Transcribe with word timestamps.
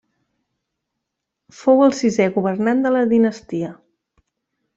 Fou 1.57 1.83
el 1.89 1.93
sisè 1.99 2.27
governant 2.39 2.83
de 2.87 2.93
la 2.97 3.05
dinastia. 3.13 3.71